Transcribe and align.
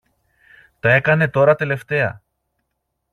Τα 0.79 0.93
έκανε 0.93 1.27
τώρα 1.27 1.55
τελευταία. 1.55 2.21